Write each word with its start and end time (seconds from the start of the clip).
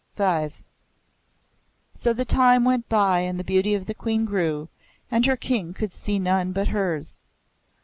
V 0.17 0.49
So 1.93 2.11
the 2.11 2.25
time 2.25 2.63
went 2.65 2.89
by 2.89 3.19
and 3.19 3.39
the 3.39 3.43
beauty 3.43 3.75
of 3.75 3.85
the 3.85 3.93
Queen 3.93 4.25
grew, 4.25 4.67
and 5.11 5.27
her 5.27 5.37
King 5.37 5.75
could 5.75 5.93
see 5.93 6.17
none 6.17 6.53
but 6.53 6.69
hers. 6.69 7.19